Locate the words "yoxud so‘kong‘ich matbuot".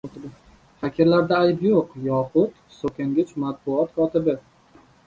2.09-3.97